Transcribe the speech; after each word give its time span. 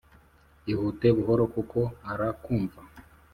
ihute 0.71 1.07
buhoro 1.15 1.45
kuko 1.55 1.79
ara 2.11 2.27
kumva 2.43 2.81